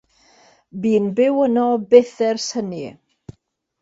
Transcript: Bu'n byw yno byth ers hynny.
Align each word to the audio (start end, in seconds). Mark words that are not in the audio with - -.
Bu'n 0.85 1.11
byw 1.19 1.37
yno 1.49 1.67
byth 1.91 2.17
ers 2.31 2.47
hynny. 2.57 2.85